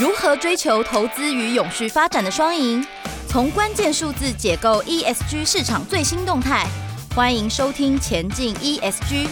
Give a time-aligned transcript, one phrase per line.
[0.00, 2.86] 如何追求投资与永续发展的双赢？
[3.26, 6.68] 从关键数字解构 ESG 市场最新动态。
[7.16, 9.26] 欢迎收听《前进 ESG》。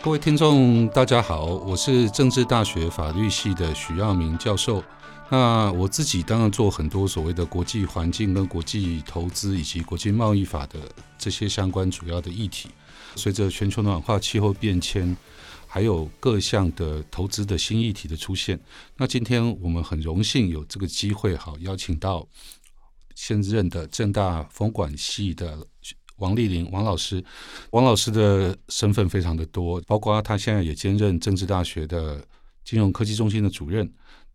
[0.00, 4.82] 各位听众，大家好，我是政治大学法律系的许耀明教授。
[5.30, 10.80] 那我自己当然做很多所谓的国际环境跟国际投资以及国际贸易法的
[11.16, 12.68] 这些相关主要的议题。
[13.14, 15.16] 随着全球暖化、气候变迁，
[15.66, 18.58] 还有各项的投资的新议题的出现，
[18.96, 22.26] 那今天我们很荣幸有这个机会，好邀请到
[23.14, 25.64] 现任的政大风管系的
[26.16, 27.24] 王丽玲王老师。
[27.70, 32.24] 王老师的身份非常的多，包括他现在也兼任政治大学的
[32.64, 33.88] 金融科技中心的主任。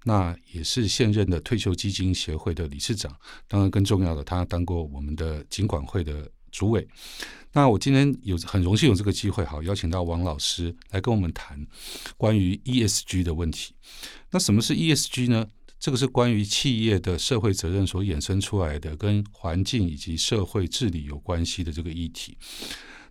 [0.08, 3.12] 那也是现任的退休基金协会的理事长，
[3.48, 6.88] 当然更重要的，他当过我们的金管会的主委。
[7.52, 11.66] 那我今天有很荣幸有这个机会，好邀请到王老师来跟我们谈
[12.17, 13.73] 关于 ESG 的问题。
[14.31, 15.48] 那什么是 ESG 呢？
[15.80, 22.38] 这个是关于企业的社会责任所衍生出来的，跟环境以及社会治理有关系的这个议题。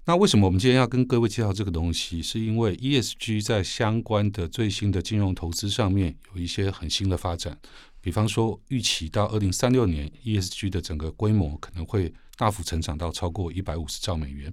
[0.06, 2.20] 那为什么我们今天要跟各位介绍这个东西？
[2.20, 7.58] 是因为 ESG 在相关的最新的金融投资上面有一些很新的发展。
[8.02, 14.52] 比方说，预期到二零三六年，ESG 的整个规模可能会大幅成长到超过一百五十兆美元。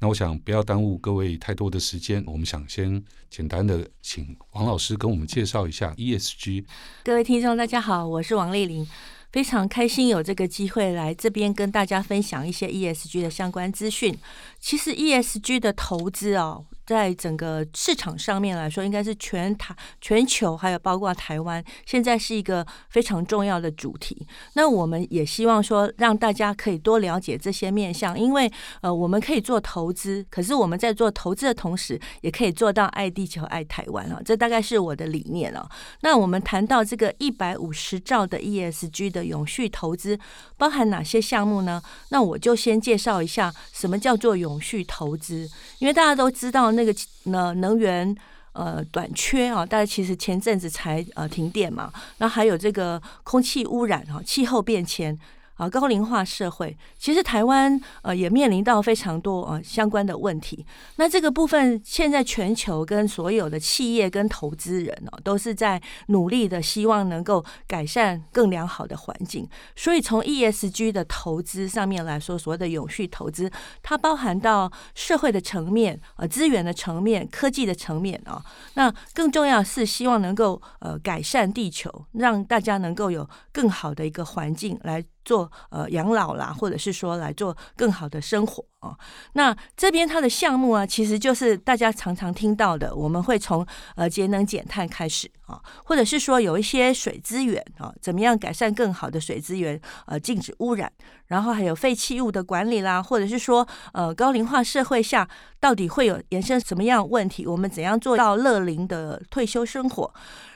[0.00, 6.66] 那我想不要耽误各位太多的时间，我们想先简单的请王老师跟我们介绍一下 ESG。
[7.04, 8.86] 各位听众，大家好，我是王丽玲。
[9.32, 14.12] 非常开心有这个机会来这边跟大家分享一些 ESG 的相关资讯。
[14.60, 16.66] 其实 ESG 的投资哦。
[16.86, 24.26] 在整个市场上面来说，应该是全台、全球，还有包括台湾，现在是一个非常重要的主题。
[24.54, 34.20] 那我们也希望说，让大家可以多了解这些面向，因为呃，我们可以做投资，可是我们在做投资的同时，也可以做到爱地球、爱台湾啊。
[34.24, 35.64] 这大概是我的理念哦。
[36.00, 40.18] 那我们谈到这个一百五十兆的 ESG 的永续投资，
[40.56, 41.80] 包含哪些项目呢？
[42.08, 46.72] 那我就先介绍一下什么叫做永永续投资，因为大家都知道。
[46.72, 46.92] 那个
[47.24, 48.14] 呢，能源
[48.52, 55.18] 呃短缺啊，大家其实前阵子才呃停电嘛，那还有这个空气污染啊，气候变迁。
[55.60, 60.64] 啊，高龄化社会，其实台湾呃也面临到非常多啊相关的问题。
[60.96, 69.46] 那这个部分，现在全球跟所有的企业跟投资人哦，都是在努力的，希望能够改善更良好的环境。
[69.76, 78.42] 所以从 ESG 的投资上面来说，所谓的永续投资，它包含到社会的层面呃、资源的层面、科技的层面啊。
[78.76, 85.04] 那更重要是希望能够呃改善地球，让大家能够有更好的一个环境来。
[85.24, 88.96] 做呃养老啦，或者是说来做更好的生活啊。
[89.34, 93.66] 那这边它的项目啊，其实就是大家常常听到的，我们会从
[93.96, 100.90] 呃节能减碳开始啊，或者是说有一些水资源啊，怎么样改善更好的水资源，呃，禁止污染，
[101.26, 110.12] 然后还有废弃物的管理啦，或者是说呃高龄化社会下到底会有延伸什么样问题，我们怎样做到乐龄的退休生活？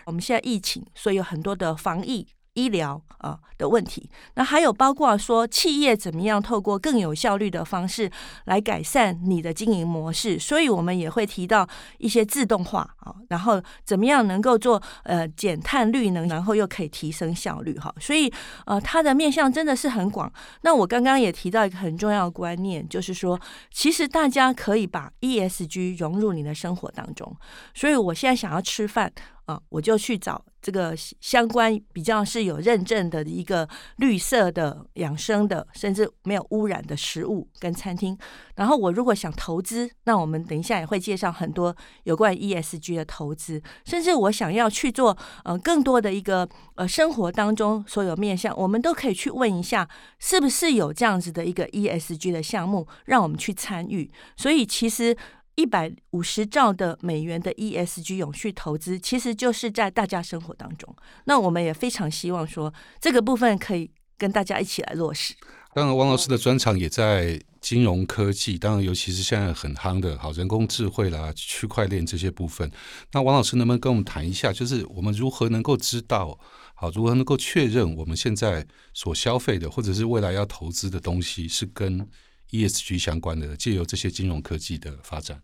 [0.07, 2.27] 我们现在疫情，所以有很多的防疫。
[2.55, 8.11] 医疗啊的问题，那还有包括说企业怎么样透过更有效率的方式
[8.47, 18.33] 来改善你的经营模式，所以我们也会提到一些自动化啊，然后怎么样能够做呃减碳绿能，然后又可以提升效率哈，所以
[18.67, 20.33] 呃它的面向真的是很广。
[20.63, 23.41] 那我刚刚也提到一个很重要的观念，就是说
[23.71, 27.37] 其实大家可以把 ESG 融入你的生活当中，
[27.75, 29.13] 所以我现在想要吃饭。
[29.47, 38.17] 啊，我就去找这个相关比较是有认证的一个绿色的养生的，甚至没有污染的食物跟餐厅。
[38.57, 43.63] 然后我如果想投资，那我们等一下也会介绍很多有关 ESG 的投资。
[43.85, 49.87] 甚至我想要去做呃更多的一个呃生活当中所有面向，我们都可以去问一下，
[50.19, 54.11] 是不是有这样子的一个 ESG 的项目让我们去参与。
[54.37, 55.15] 所以其实。
[55.57, 60.95] 一百五十兆的美元的 ESG 永续投资，其实就是在大家生活当中。
[61.25, 65.35] 那我们也非常希望说，这个部分可以跟大家一起来落实。
[65.75, 72.71] 当然，王老师的专长也在金融科技，当然尤其是现在很夯的，好人工智慧啦、区块链这些部分。
[73.13, 76.39] 那王老师能不能跟我们谈一下，就是我们如何能够知道，
[76.77, 82.09] 好，如何能够确认我们现在所消费的，或者是未来要投资的东西是跟
[82.55, 85.43] ESG 相关的，借由这些金融科技的发展，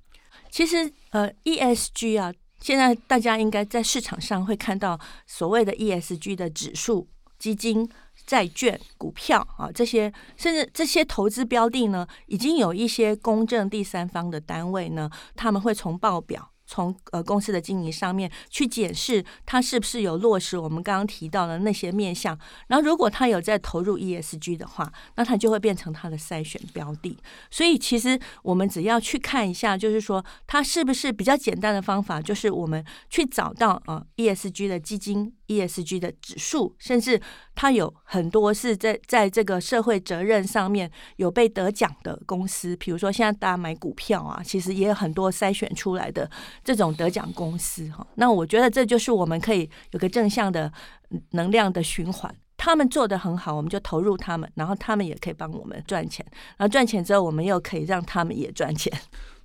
[0.49, 7.09] 其实呃，ESG 啊，现在大家应该在市场上会看到所谓的 ESG 的指数
[7.39, 7.89] 基金、
[8.27, 16.50] 债券、股票啊，这些甚至这些投资标的呢，已经有一些公正第三方的单位呢，他们会从报表。
[16.71, 22.39] 从呃公司的经营上面去检视，它是不是有落实我们刚刚提到的那些面向。
[22.69, 27.19] 然后，如果他有在投入 ESG 的话，那它就会变成它的筛选标的。
[27.51, 35.33] 所以，其实我们只要去看一下，就是说它是不是比较简单的方法，就是我们去找到呃 ESG 的基金。
[35.51, 37.21] ESG 的指数，甚至
[37.57, 46.31] 它有很多是在在这个社会责任上面有被得奖的公司，比如说现在大家买股票啊，其实也有很多筛选出来的
[46.63, 48.07] 这种得奖公司哈。
[48.15, 50.73] 那我觉得这就是我们可以有个正向的
[51.33, 56.25] 能量的循环，他们做得很好，我们就投入他们，然后他们也可以帮我们赚钱，
[56.57, 58.93] 然后赚钱之后，我们又可以让他们也赚钱。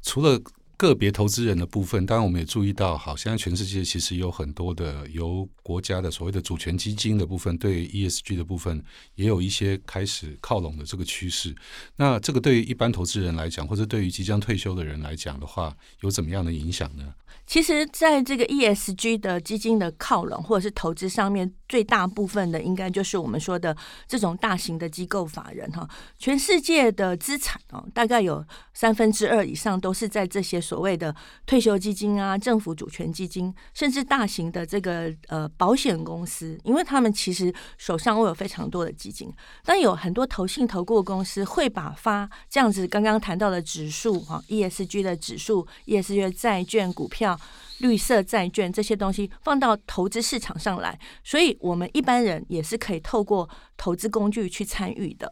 [0.01, 0.39] 除了
[0.77, 8.83] 个别投资人的部分，当然我们也注意到，好，现在全世界其实有很多的由国家的所谓的主权基金的部分，对 ESG 的部分
[9.15, 11.55] 也有一些开始靠拢的这个趋势。
[11.95, 17.13] 那这个对于一般投资人来讲，或者对于即将退休的人来讲的话，有怎么样的影响呢？
[17.47, 23.75] 其实，在这个 ESG 的基金的靠拢或者是投资上面，最大部分的应该就是我们说的
[24.07, 25.87] 这种大型的机构法人哈。
[26.17, 28.43] 全世界的资产哦，大概有
[28.73, 31.15] 三分之二以上都是在这些所谓的
[31.45, 39.31] 退休基金啊、政府主权基金，甚至大型的这个呃保险公司，因为他们其实手上会有非常多的基金。
[39.63, 47.39] 但有很多投信投顾公司会把发这样子刚刚谈到的指数哈，ESG 的指数、ESG 的债券、股票。
[47.79, 55.29] 绿色债券这些东西放到投资市场上来，所以我们一般人也是可以透过投资工具去参与的。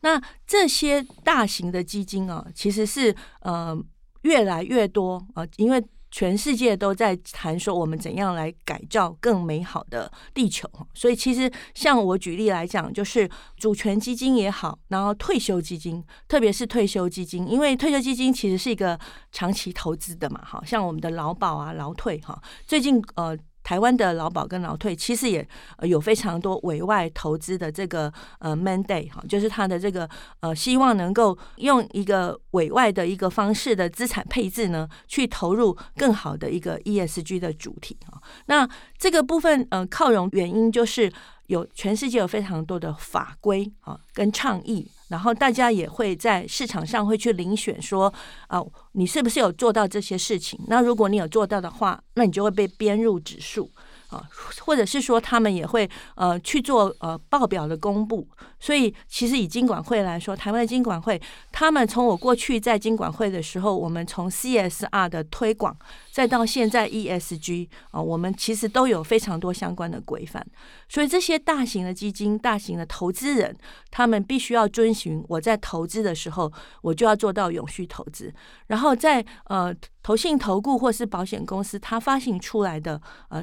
[0.00, 3.78] 那这些大型的基金啊，其实是呃
[4.22, 5.82] 越来越多啊，因为。
[6.14, 13.26] 全世界都在谈说我们怎样来改造更美好的地球，所以其实像我举例来讲，就是
[13.56, 19.00] 主权基金也好，然后退休基金，特别是退休基金，因为退休基金其实是一个
[19.32, 23.34] 长期投资的嘛，好像我们的劳保啊、劳退哈，最近呃。
[23.62, 25.46] 台湾的劳保跟劳退其实也
[25.82, 30.08] 有非常多委外投资的这个呃 mandate 哈，就是他的这个
[30.40, 38.20] 呃希望能够用一个委外的一个方式的资产配置呢，去投入更好的一个 ESG 的主题哈。
[38.46, 38.68] 那
[38.98, 41.12] 这个部分呃靠拢原因就是
[41.52, 44.90] 有全世界有非常多的法规啊跟倡议。
[45.08, 48.12] 然后大家也会在市场上会去遴选说，
[48.46, 48.58] 啊，
[48.92, 50.58] 你是不是有做到这些事情？
[50.68, 53.70] 那如果你有做到的话，那你就会被编入指数。
[54.12, 54.28] 啊，
[54.60, 58.28] 或者是说他们也会呃去做呃报表的公布，
[58.60, 61.20] 所以其实以金管会来说，台湾的金管会，
[61.50, 65.74] 他们从我过去在金管会的时候，我们从 CSR 的推广，
[66.10, 70.46] 再到现在 ESG 啊，我们其实都有非常多相关的规范，
[70.90, 73.56] 所以这些大型的基金、大型的投资人，
[73.90, 78.30] 他们必须要遵循我在投资的时候，我就要做到永续投资，
[78.66, 83.00] 然后在呃投信投顾或是保险公司，它发行出来的
[83.30, 83.42] 呃。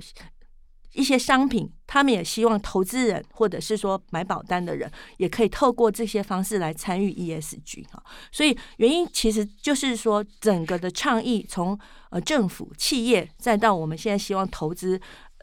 [0.93, 8.03] 一些商品，他们也希望投资人或者是说买保单的人，也可以透过这些方式来参与 ESG 哈。
[8.31, 11.77] 所以原因其实就是说，整个的倡议从
[12.09, 14.99] 呃政府、企业，再到我们现在希望投资。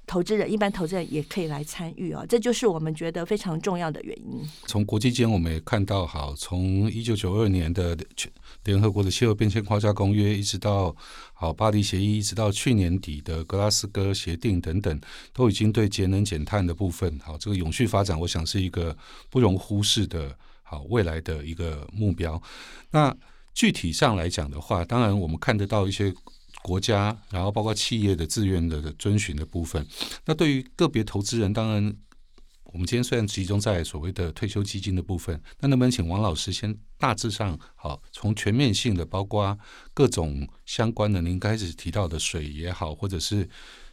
[0.08, 4.40] 投资人，一般投资人也可以来参与啊，这就是我们觉得非常重要的原因。
[4.64, 7.98] 从国际间，我们也看到，好，从一九九二年的
[8.62, 10.94] 联合国的气候变迁框架公约，一直到
[11.38, 15.00] 好巴黎协议，一直到去年底的格拉斯哥协定等等，
[15.32, 18.96] 都已经对节能减碳的部分，好，这个永续发展，我想是一个
[19.30, 22.42] 不容忽视的，好未来的一个目标。
[22.90, 23.14] 那
[23.54, 26.12] 具体上来讲的话，当然我们看得到一些。
[26.62, 29.86] 国家，然后包括企业的自愿的遵循的部分。
[30.24, 31.96] 那对于个别投资人，当然，
[32.72, 39.58] 我们今天虽然集中在所谓的退休基金的部分，那能不能请王老师先大致上好，从全面性的，包括
[39.94, 43.48] 各种相关的，您开始提到的水也好，或者是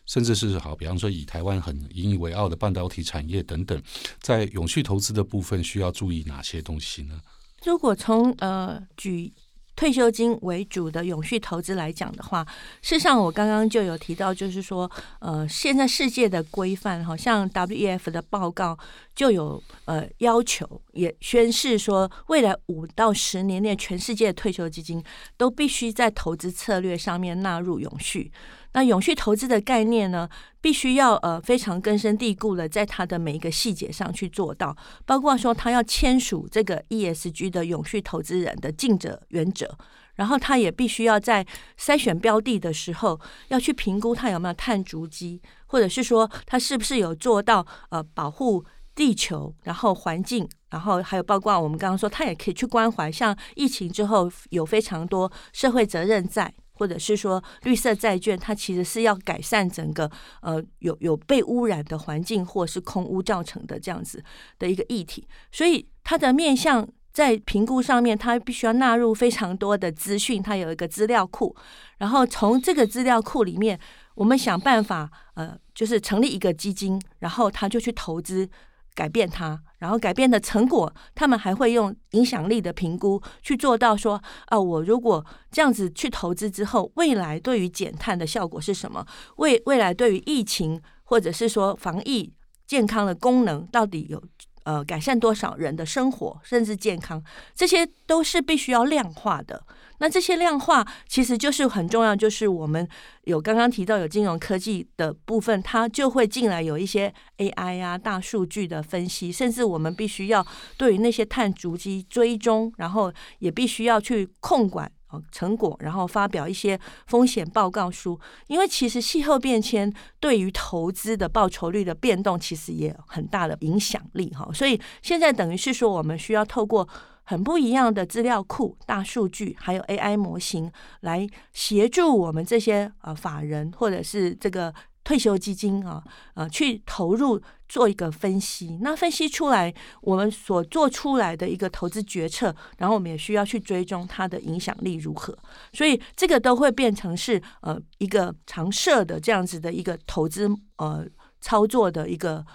[0.05, 3.81] 甚至是好，比方说以台湾很引以为傲的半导体产业等等，
[4.21, 7.21] 在永续投资的部分需要注意哪些东西呢？
[7.65, 9.33] 如果从呃举。
[9.75, 12.45] 退休金为主的永续投资来讲的话，
[12.81, 14.89] 事实上我刚刚就有提到，就是说，
[15.19, 18.77] 呃，现在世界的规范，好像 WEF 的报告
[19.15, 25.03] 就有呃要求，也宣示说，未来五到十年内，全世界的退休基金
[25.37, 28.31] 都必须在投资策略上面纳入永续。
[28.73, 30.27] 那永续投资的概念呢，
[30.59, 34.75] 必须要呃非常根深蒂固的在它的每一个细节上去做到，
[35.05, 39.77] 包括说他要签署这个 ESG 的永续投资人的尽责原则，
[40.15, 41.45] 然后他也必须要在
[41.79, 48.65] 筛选标的的时候要去评估他有没有碳足迹，或者是说他是不是有做到呃保护
[48.95, 60.09] 地球，然后环境，然后还有包括我们刚刚说，他也可以去关怀，像疫情之后有非常多社会责任在，或者是说绿色债券，它其实是要改善整个
[60.41, 64.23] 呃有有被污染的环境或是空污造成的这样子
[64.59, 71.55] 的一个议题，所以它的面向在评估上面，它必须要纳入非常多的资讯，它有一个资料库，
[71.97, 73.79] 然后从这个资料库里面，
[74.15, 78.49] 我们想办法呃，就是成立一个基金，然后他就去投资。
[78.95, 89.05] 改变它，然后改变的成果，他们还会用影响力的评估去做到说，啊，我如果这样子去投资之后，未来对于减碳的效果是什么？
[89.37, 92.33] 未未来对于疫情或者是说防疫
[92.65, 94.21] 健康的功能，到底有
[94.63, 97.23] 呃改善多少人的生活甚至健康？
[97.53, 99.63] 这些都是必须要量化的。
[99.99, 102.85] 那这些量化其实就是很重要，就是我们
[103.23, 110.45] 有刚刚提到有金融科技的部分，它就会进来有一些 AI 啊、大数据的分析，甚至我们必须要
[110.77, 114.91] 对于那些碳足迹追踪，然后也必须要去控管
[115.31, 118.19] 成果，然后发表一些风险报告书。
[118.47, 124.49] 因为其实气候变迁对于投资的报酬率的变动，其实也有很大的影响力哈。
[124.53, 126.87] 所以现在等于是说，我们需要透过。
[127.25, 134.73] 很不一样的资料库、大数据，还有 AI 模型，来协助我们这些呃法人或者是这个
[135.03, 138.79] 退休基金啊，呃，去投入做一个分析。
[138.81, 145.37] 那分析出来，我们所做出来的一个投资决策，然后我们也需要去追踪它的影响力如何。
[145.73, 151.05] 所以这个都会变成是呃一个常设的这样子的一个投资呃
[151.41, 152.45] 操作的一个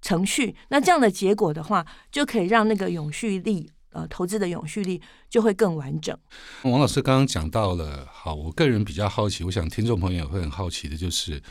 [0.00, 0.56] 程序。
[0.68, 3.70] 那这样的结果的话，就可以让那个永续力。
[3.92, 6.16] 呃，投资的永续力就会更完整。
[6.62, 11.42] 王老师刚刚讲到了，好，我个人比较好奇，我想听众朋友也会很好奇的，就是，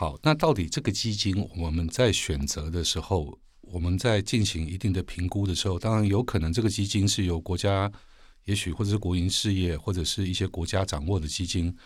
[0.00, 7.92] 好，那到底这个基金我们在选择的时候，我们在进行一定的评估的时候，当然有可能这个基金是由国家，
[8.46, 11.76] 也许或者是国营事业或者是一些国家掌握的基金。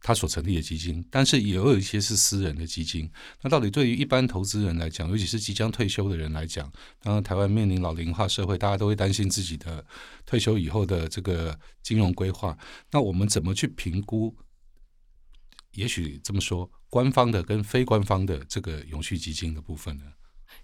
[0.00, 3.10] 它所成立的基金，但是也有一些是私人的基金。
[3.42, 9.84] 那到底对于一般投资人来讲，尤其是即将退休的人来讲，当然台湾面临老龄化社会，大家都会担心自己的
[10.24, 12.56] 退休以后的这个金融规划。
[12.92, 14.32] 那我们怎么去评估？
[15.72, 20.04] 也许这么说，官方的跟非官方的这个永续基金的部分呢？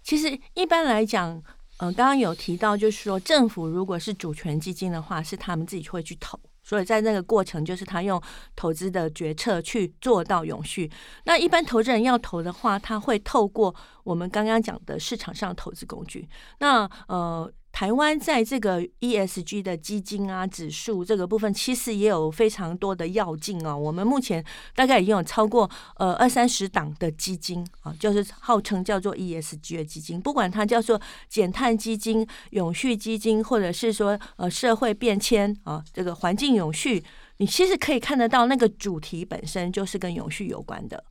[0.03, 1.31] 其实一般来讲，
[1.77, 6.39] 嗯、呃，刚刚有提到，就是说政府如果是主权基金的话，是他们自己会去投。
[6.63, 8.21] 所以在那个过程，就是他用
[8.55, 10.91] 投资的决策去做到永续。
[11.23, 13.73] 那一般投资人要投的话，他会透过
[14.03, 16.27] 我们刚刚讲的市场上投资工具。
[16.59, 17.51] 那呃。
[17.77, 23.77] 台湾在这个 ESG 的基金啊、指数这个部分，其实也有非常多的要进哦。
[23.77, 24.43] 我们目前
[24.73, 37.03] 大概已经有超过呃二三十档的基金啊，就是号称叫做 ESG 的基金，不管它叫做减碳基金、永续基金，或者是说呃社会变迁啊，这个环境永续，
[37.37, 41.03] 你其实可以看得到那个主题本身就是跟永续有关的。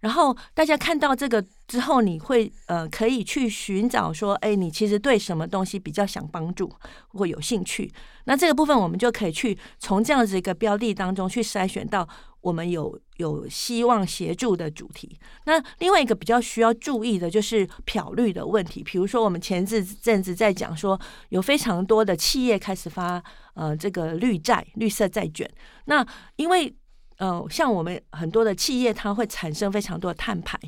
[0.00, 6.72] 然后大家看到这个之后，你会呃可以去寻找说，哎，你其实对什么东西比较想帮助
[7.08, 7.92] 或有兴趣？
[8.24, 12.08] 那这个部分我们就可以去从这样子一个标的当中去筛选到
[12.42, 15.18] 我们有有希望协助的主题。
[15.46, 20.98] 那另外一个比较需要注意的就是漂绿的问题，比如说我们前阵子在讲说，
[21.30, 23.20] 有非常多的企业开始发
[23.54, 25.50] 呃这个绿债、绿色债券，
[25.86, 26.72] 那因为。
[27.18, 30.58] 呃，像我们很多的企业，它会产生非常多的碳排，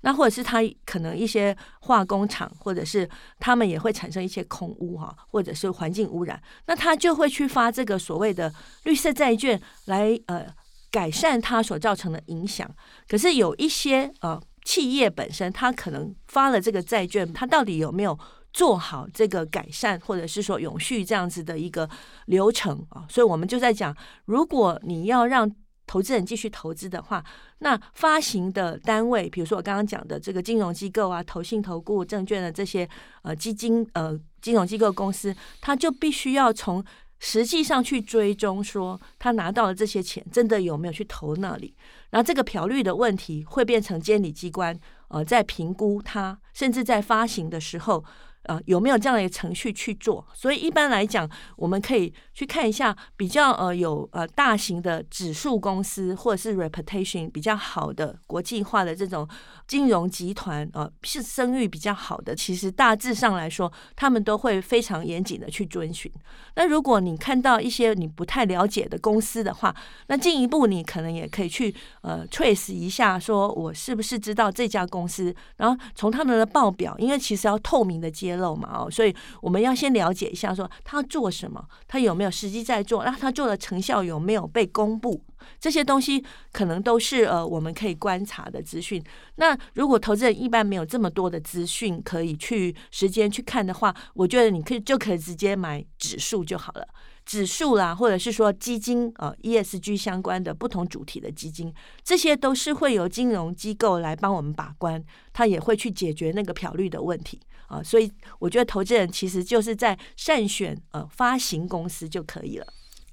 [0.00, 8.52] 那或者是它可能一些化工厂，或者是他们也会产生一些空污哈，或者是环境污染，那它就会去发这个所谓的
[8.84, 10.46] 绿色债券来呃
[10.90, 12.68] 改善它所造成的影响。
[13.06, 18.18] 可是有一些呃企业本身，它可能发了这个债券，它到底有没有
[18.54, 21.86] 做好这个改善，或者是说永续这样子的一个
[22.24, 23.04] 流程啊？
[23.10, 25.50] 所以我们就在讲，如果你要让
[25.88, 27.24] 投资人继续投资的话，
[27.58, 32.88] 那发行的单位，比如说我刚刚讲的这个金融机构啊、投信、投顾、证券的这些
[33.22, 36.84] 呃基金呃金融机构公司，他就必须要从
[37.18, 41.74] 实际上去追踪，说他拿到了这些钱真的有没有去投那里，
[42.10, 44.78] 然后这个漂绿的问题会变成监理机关
[45.08, 48.04] 呃在评估他，甚至在发行的时候。
[48.48, 50.26] 呃，有没有这样的一个程序去做？
[50.32, 59.28] 所以一般来讲，我们可以去看一下比较呃有呃大型的指数公司，或者是 reputation 比较好的国际化的这种
[59.66, 62.34] 金融集团，呃，是声誉比较好的。
[62.34, 66.10] 其实大致上来说，他们都会非常严谨的去遵循。
[66.56, 69.76] 那如果你看到一些你不太了解的公司的话，
[70.06, 85.22] 那进一步你可能也可以去呃 trace 一下，说我是不是知道这家公司，然后从他们的报表，因为其实要透明的揭露嘛，哦，所以我们要先了解一下，说他做什么，他有没有实际在做，那他做的成效有没有被公布，
[85.60, 89.02] 这些东西可能都是呃我们可以观察的资讯。
[89.36, 96.86] 那如果投资人一般没有这么多的资讯可以去时间去看的话，我觉得你可以就可以直接买指数就好了。
[97.24, 101.70] 指数啦，或者是说基金啊，ESG 相关的不同主题的基金，
[102.02, 107.82] 这些都是会由金融机构来帮我们把关，他也会去解决那个漂绿的问题啊。
[107.82, 112.66] 所以我觉得投资人其实就是在善选呃发行公司就可以了。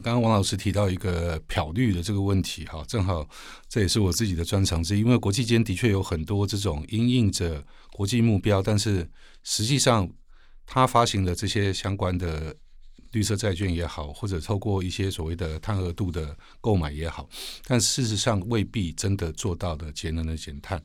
[0.04, 3.28] 刚刚王老师提到一个漂绿的这个问题哈，正好
[3.68, 9.10] 这也是我自己的专长之一，因为国际间的确有很多这种因应着国际目标，但是
[9.44, 10.10] 实际上
[10.66, 12.56] 他发行的这些相关的。
[13.12, 17.30] 绿色债券也好，或者透过一些所谓的碳额度的购买也好，
[17.66, 20.84] 但事实上未必真的做到的节能的减碳。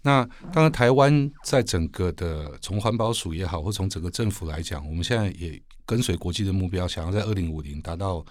[0.00, 8.24] 那当然，台湾在整个的从环保署也好，或从整个政府来讲，我们现在也跟随国际的目标，想要在二零五零达到。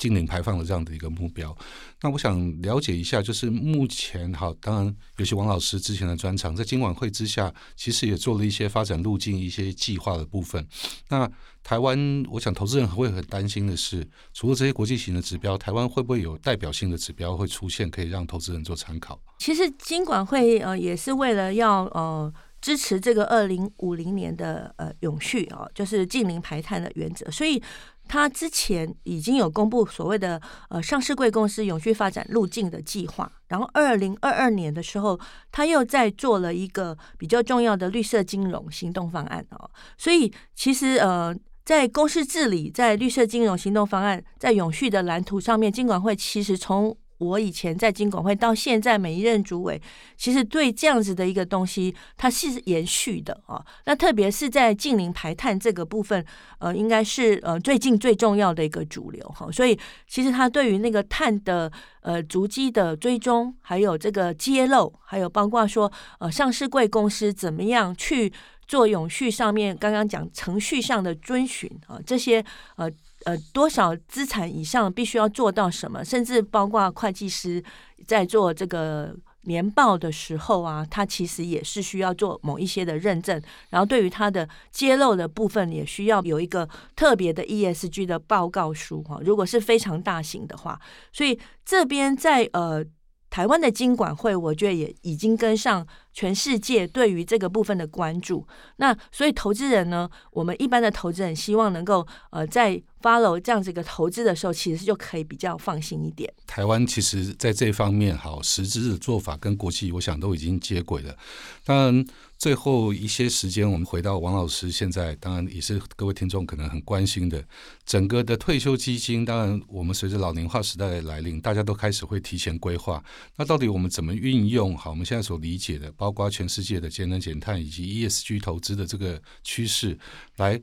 [0.00, 1.54] 净零排放的这样的一个目标，
[2.00, 10.66] 那我想了解一下，就是目前好，当然尤其王老师之前的专长，在金管会之下，其实也做了一些发展路径、一些计划的部分。
[11.10, 11.30] 那
[11.62, 19.20] 台湾，我想投资人会很担心的是，除了这些国际型的指标，台湾会不会有代表性的指标会出现，可以让投资人做参考？
[19.38, 27.62] 其实金管会呃也是为了要呃支持这个二零五零年的呃永续啊、哦，就是近零排碳的原则，所以。
[28.10, 35.16] 他之前已经有公布所谓的呃上市贵公司永续发展路径的计划，然后二零二二年的时候，
[35.52, 39.70] 他又在做了一个比较重要的绿色金融行动方案哦。
[39.96, 41.32] 所以其实呃，
[41.64, 49.80] 在公司治理、在绿色金融行动方案、在永续的蓝图上面，金管会其实从我以前在金管会到现在每一任主委，
[50.16, 53.62] 其实对这样子的一个东西，它是延续的啊。
[53.84, 56.24] 那特别是在近邻排碳这个部分，
[56.58, 59.52] 呃，应该是呃最近最重要的一个主流哈。
[59.52, 59.78] 所以
[60.08, 68.32] 其实它对于那个碳的呃足迹的追踪，还有这个揭露，还有包括说呃上市贵公司怎么样去
[68.66, 72.42] 做永续上面刚刚讲程序上的遵循啊，这些
[72.76, 72.90] 呃。
[73.24, 76.04] 呃，多少资产以上必须要做到什么？
[76.04, 77.62] 甚至包括会计师
[78.06, 83.40] 在做这个年报的时候啊，他其实也是需要做某一些的认证。
[83.68, 89.18] 然后对于他的揭露的部分，也需要有一个特别的 ESG 的报告书哈。
[89.22, 90.80] 如果是非常大型的话，
[91.12, 92.84] 所以这边在呃。
[93.30, 98.44] 台湾的金管会，我觉得也已经跟上全世界对于这个部分的关注。
[98.76, 106.30] 那所以投资人呢，我们一般的投资人希望能够呃，在 follow 这样子一个投资的时候，其实就可以比较放心一点。
[106.46, 111.16] 台湾其实在这方面，好实质的做法跟国际，我想都已经接轨了。
[111.64, 112.04] 当然。
[112.40, 117.44] 最后一些时间，我们回到王老师现在，当然也是各位听众可能很关心的
[117.84, 119.26] 整个的退休基金。
[119.26, 123.04] 当然，我们随着老龄化时代的来临，大家都开始会提前规划。
[123.36, 129.98] 那到底我们怎么运用好我们现在所理解的，包括全世界的节能减碳以及 ESG 投资的这个趋势，
[130.36, 130.58] 来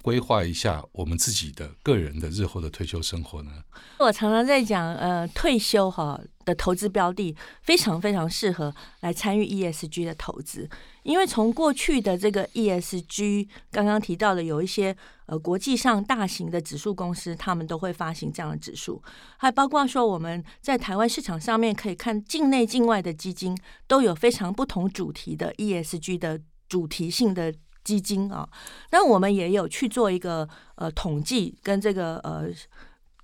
[0.00, 3.50] 规划一下我们自己的个人的日后的退休生活呢？
[3.98, 10.70] 我常常在讲，呃，退休哈的投资标的非常非常适合来参与 ESG 的投资。
[11.08, 14.94] 因为从过去的这个 ESG，刚刚提到的有一些
[15.24, 19.02] 呃国际上大型的指数公司，他们都会发行这样的指数，
[19.38, 28.46] 还包括说我们在台湾市场上面可以看境内境外的基金都有非常不同主题的 ESG 的主题性的基金啊。
[28.90, 32.50] 那我们也有去做一个呃统计跟这个呃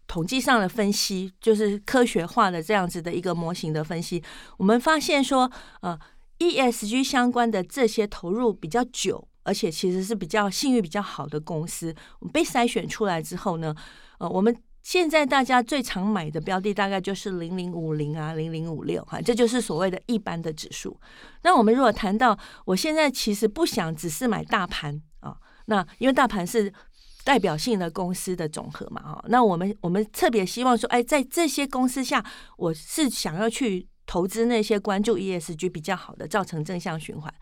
[0.07, 4.25] 统计上的分析，就是科学化的这样子的一个模型的分析，
[4.57, 6.01] 我们发现说呃。
[6.39, 13.75] ESG 相关的这些投入比较久，而且其实是比较信誉比较好的公司，我们被筛选出来之后呢，
[14.19, 20.99] 呃，我们现在大家最常买的标的大概就是零零五零啊，零零五六哈，这就是所谓的一般的指数。
[21.43, 26.73] 那我们如果谈到，我现在其实不想只是买大盘啊，那因为大盘是
[27.23, 32.25] 代表性的公司的总和嘛，哈，那我们我们特别希望说，哎，在这些公司下，
[32.59, 33.87] 我是想要去。
[34.07, 37.33] 投资那些关注 ESG 比较好的，造成正向循环。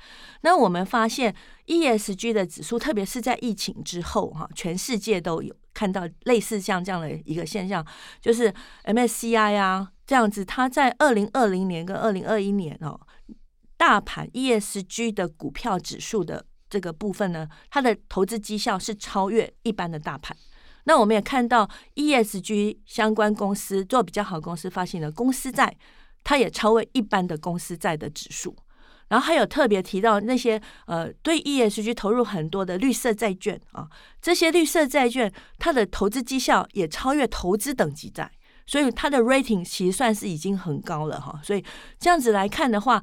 [0.42, 1.34] 那我们发现
[1.66, 7.84] ESG 的指数，特别是在疫情之后，哈，全世界都有看到类似像这样的一个现象，
[8.20, 8.52] 就是
[8.84, 13.00] MSCI 啊这样子，它在二零二零年跟二零二一年哦，
[13.76, 20.36] 大盘 ESG 的股票指数的这个部分呢，它的投资绩效是超越一般的大盘。
[20.84, 25.76] 那我们也看到 ESG 相关公司做比较好公司发行的公司债。
[26.24, 28.56] 它也超越一般的公司债的指数，
[29.08, 33.88] 然后还有特别提到那些呃对 ESG 投入很多的绿色债券啊，
[34.20, 38.30] 这些绿色债券它的投资绩效也超越投资等级债，
[38.66, 41.40] 所以它的 rating 其实算是已经很高了哈。
[41.42, 41.64] 所以
[41.98, 43.02] 这样子来看的话，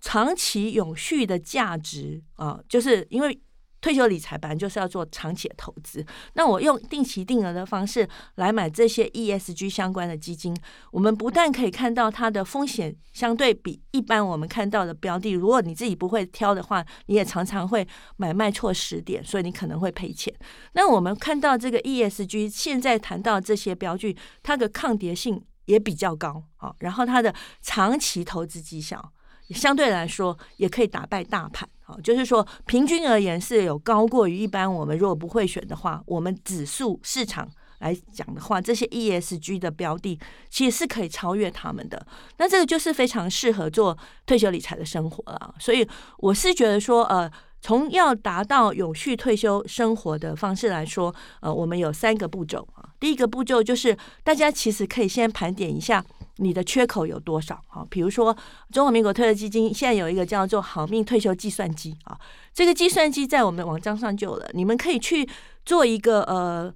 [0.00, 3.40] 长期永续的价值啊，就是因为。
[3.80, 10.56] 退休理财本来就是要做长期的投资，那我用定期定额的方式来买这些 ESG 相关的基金，
[10.90, 20.32] 我们不但可以看到它的风险相对比一般我们看到的标的，如果你自己不会挑的话，你也常常会买卖错时点，所以你可能会赔钱。
[20.72, 29.12] 那我们看到这个 ESG 现在谈到这些标的，它的抗跌性也比较高啊，然后它的长期投资绩效
[29.50, 31.68] 相对来说也可以打败大盘。
[32.02, 34.72] 就是说，平均而言是有高过于一般。
[34.72, 37.48] 我们如果不会选的话，我们指数市场
[37.78, 42.06] 来讲的话，这些 ESG 的标的其实是可以超越他们的。
[42.36, 45.54] 那这个就是非常适合做退休理财的生活了。
[45.58, 45.86] 所以
[46.18, 52.88] 我是觉得说，呃，从要达到永续退休生活的方式来说，呃，我们有三个步骤啊。
[52.98, 56.04] 第一个步骤就是大家其实可以先盘点一下。
[56.42, 57.60] 你的缺口有多少？
[57.68, 58.34] 哈，比如说
[58.72, 62.18] 中华民国退休基金现在有一个叫做“好命退休计算机”啊，
[62.54, 65.28] 这个计算机在我们网站上就有了，你们可以去
[65.66, 66.72] 做一个呃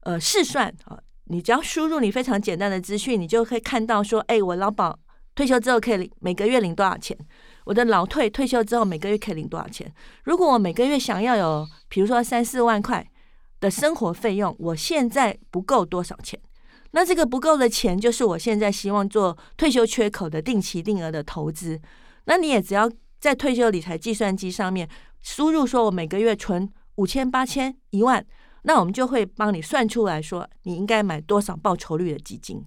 [0.00, 4.98] 呃试算啊，你只要输入你非常简单的资讯，你就可以看到说，哎，我劳保
[5.36, 7.16] 退休之后可以领每个月领多少钱？
[7.64, 9.92] 我的老退退休之后每个月可以领多少钱？
[10.24, 13.06] 如果我每个月想要有，比如说三四万块
[13.60, 16.38] 的生活费用，我现在不够多少钱？
[16.90, 21.80] 那这个不够的钱，就是我现在希望做退休缺口的定期定额的投资。
[22.26, 24.88] 那你也只要在退休理财计算机上面
[25.22, 28.24] 输入说，我每个月存五千、八千、一万，
[28.62, 32.64] 那我们就会帮你算出来说，你应该买多少报酬率的基金。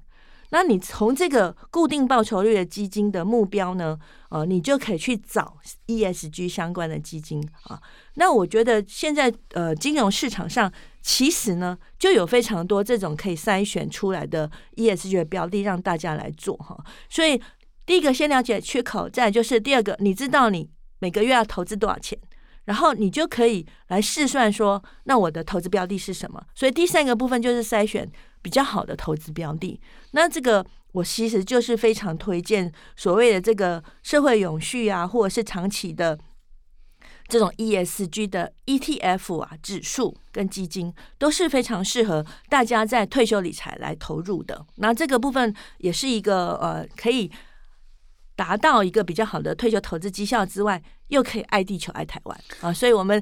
[0.49, 5.57] 那你从这个固定报酬率的基金的目标呢，呃，你就可以去找
[5.87, 7.77] ESG 相关的基金啊。
[8.13, 16.77] 那我觉得现在呃，金融市场上其实呢，就有非常多这种可以筛选出来的 ESG 的标的让大家来做哈。
[17.09, 17.41] 所以
[17.85, 22.17] 第一个先了解缺口，再就是第二个，你知道你每个月要投资多少钱，
[22.63, 26.41] 然后你就可以来试算说，那我的投资标的是什么。
[26.55, 28.09] 所以第三个部分就是筛选。
[28.47, 29.77] 比较好的投资标的，
[30.11, 36.17] 那这个我其实就是非常推荐所谓的这个社会永续啊，或者是长期的
[37.27, 44.65] 这种 ESG 的 ETF 啊，指数跟基金都是非常适合大家在退休理财来投入的。
[44.75, 47.29] 那这个部分也是一个呃，可以
[48.37, 52.71] 达到一个比较好的退休投资绩效之外，又可以爱地球爱台湾啊。
[52.71, 53.21] 所以，我们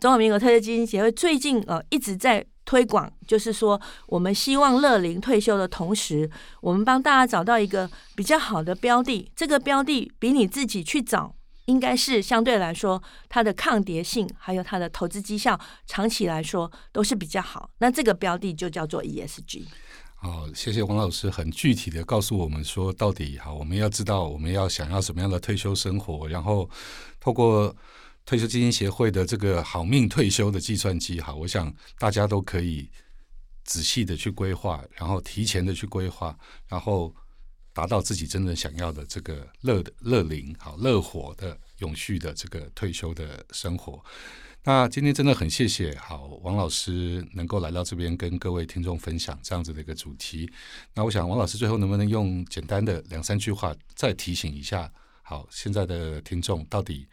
[0.00, 2.46] 中华民国退休基金协会最近呃一直在。
[2.64, 9.30] 推广就是说，我们希望乐龄退休的同时，我们帮大家找到一个比较好的标的。
[9.36, 11.34] 这个标的比你自己去找，
[11.66, 17.68] 应该是相对来说，它的抗跌性还有它的投资绩效，长期来说都是比较好。
[17.78, 19.64] 那这个标的就叫做 ESG。
[20.16, 26.68] 好，谢谢王老师，很具体的告诉我们说，到底好，我们要知道我们要想要什么样的退休生活，然后
[27.20, 27.76] 透过。
[28.26, 32.90] 退休基金协会的这个好命退休的计算机，哈，我想大家都可以
[33.64, 36.34] 仔细的去规划，然后提前的去规划，
[36.66, 37.14] 然后
[37.74, 44.02] 达到自己真正想要的这个乐的乐龄、好乐活的永续的这个退休的生活。
[44.62, 50.50] 那今天真的很谢谢好王老师能够来到这边跟各位听众分享这样子的一个主题。
[50.94, 57.06] 那我想王老师最后能不能用简单的两三句话再提醒一下，好现在的听众到底。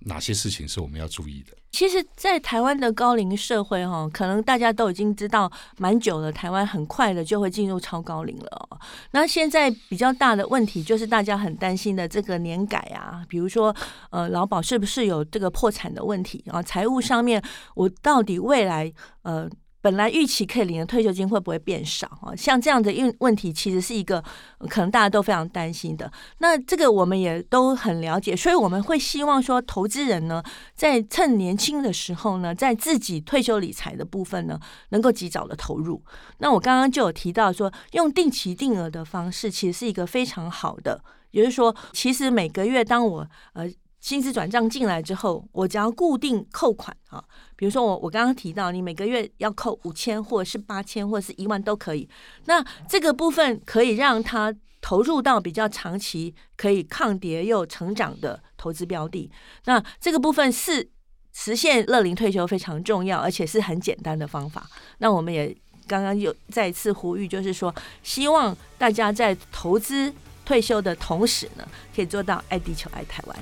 [0.00, 1.52] 哪些事情是我们要注意的？
[1.72, 6.32] 其实，在台湾的高龄社会，哈，可能大家都已经知道蛮久了。
[6.32, 8.78] 台湾很快的就会进入超高龄了。
[9.10, 13.74] 那现在比较大的问题就是大家很担心的这个年改啊，比如说，
[14.10, 16.62] 呃，劳保是不是有这个破产的问题啊？
[16.62, 17.42] 财务上面，
[17.74, 19.48] 我到底未来，呃。
[19.86, 22.34] 本来预期可以领的退休金会不会变少啊？
[22.34, 24.20] 像这样的问问题，其实是一个
[24.68, 26.10] 可能大家都非常担心的。
[26.38, 30.42] 那这个我们也都很了解，所以我们会希望说，投资人呢，
[30.74, 36.02] 在趁年轻的时候呢，在自己退休理财的部分呢，能够及早的投入。
[36.38, 43.70] 那我刚刚就有提到说，用定期定额的方式，其实是一个非常好的也就是说，其实每个月当我呃
[44.06, 47.20] 薪资转账进来之后，我只要固定扣款啊，
[47.56, 52.08] 比如说我我刚刚提到，你每个月要扣五千，或者是八千，或者是一万都可以。
[52.44, 59.28] 那这个部分可以让他投入到比较长期、可以抗跌又成长的投资标的。
[59.64, 60.88] 那这个部分是
[61.32, 64.70] 实现乐龄退休非常重要，而且是很简单的方法。
[64.98, 65.52] 那我们也
[65.88, 70.14] 刚刚又再一次呼吁，就是说，希望大家在投资
[70.44, 73.36] 退休的同时呢，可以做到爱地球、爱台湾。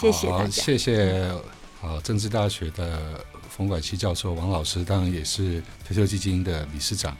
[0.00, 0.48] 谢谢大家。
[0.48, 1.32] 谢谢
[1.82, 7.16] 啊，政治大学的冯拐七教授王老师，当然也是退休基金的理事长。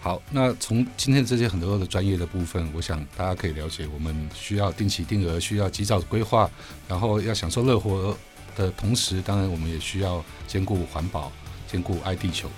[0.00, 6.48] 好，那从今天这些很多的专业的部分，我想大家可以了解，我们需要定期定额，需要及早规划，
[6.88, 8.16] 然后要享受乐活
[8.56, 11.30] 的同时，当然我们也需要兼顾环保，
[11.70, 12.48] 兼顾爱地球。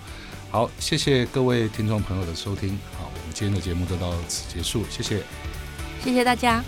[0.51, 2.79] 好，谢谢各位听众朋友的收听。
[2.97, 5.23] 好，我们今天的节目就到此结束，谢谢，
[6.05, 6.63] 谢谢大家。